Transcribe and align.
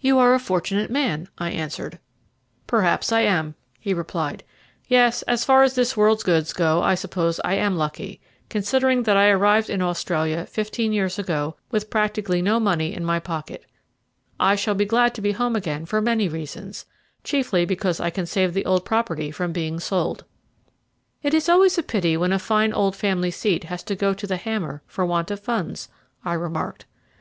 "You 0.00 0.20
are 0.20 0.32
a 0.32 0.38
fortunate 0.38 0.92
man," 0.92 1.26
I 1.38 1.50
answered. 1.50 1.98
"Perhaps 2.68 3.10
I 3.10 3.22
am," 3.22 3.56
he 3.80 3.92
replied. 3.92 4.44
"Yes, 4.86 5.22
as 5.22 5.44
far 5.44 5.64
as 5.64 5.74
this 5.74 5.96
world's 5.96 6.22
goods 6.22 6.52
go 6.52 6.82
I 6.84 6.94
suppose 6.94 7.40
I 7.44 7.54
am 7.54 7.76
lucky, 7.76 8.20
considering 8.48 9.02
that 9.02 9.16
I 9.16 9.28
arrived 9.28 9.68
in 9.68 9.82
Australia 9.82 10.46
fifteen 10.48 10.92
years 10.92 11.18
ago 11.18 11.56
with 11.72 11.90
practically 11.90 12.40
no 12.40 12.60
money 12.60 12.94
in 12.94 13.04
my 13.04 13.18
pocket. 13.18 13.66
I 14.38 14.54
shall 14.54 14.76
be 14.76 14.84
glad 14.84 15.16
to 15.16 15.20
be 15.20 15.32
home 15.32 15.56
again 15.56 15.84
for 15.84 16.00
many 16.00 16.28
reasons, 16.28 16.86
chiefly 17.24 17.64
because 17.64 17.98
I 17.98 18.10
can 18.10 18.24
save 18.26 18.54
the 18.54 18.66
old 18.66 18.84
property 18.84 19.32
from 19.32 19.50
being 19.50 19.80
sold." 19.80 20.24
"It 21.24 21.34
is 21.34 21.48
always 21.48 21.76
a 21.76 21.82
pity 21.82 22.16
when 22.16 22.32
a 22.32 22.38
fine 22.38 22.72
old 22.72 22.94
family 22.94 23.32
seat 23.32 23.64
has 23.64 23.82
to 23.82 23.96
go 23.96 24.14
to 24.14 24.28
the 24.28 24.36
hammer 24.36 24.84
for 24.86 25.04
want 25.04 25.32
of 25.32 25.40
funds," 25.40 25.88
I 26.24 26.34
remarked. 26.34 26.84